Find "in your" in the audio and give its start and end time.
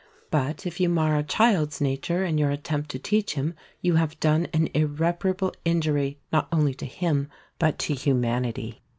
2.25-2.49